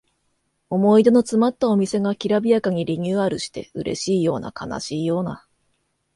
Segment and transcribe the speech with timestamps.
[0.71, 5.45] 思い出のつまったお店がきらびやかにリニューアルしてうれしいような悲しいような